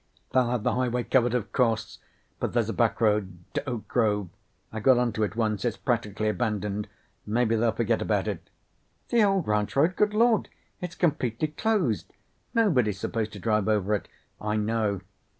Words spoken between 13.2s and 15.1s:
to drive over it." "I know."